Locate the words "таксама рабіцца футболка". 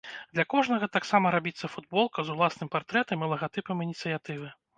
0.95-2.19